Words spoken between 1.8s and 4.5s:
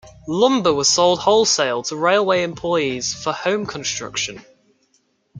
to railway employees, for home construction.